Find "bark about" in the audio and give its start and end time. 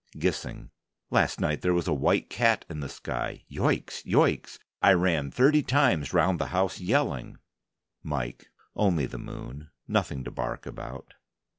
10.31-11.13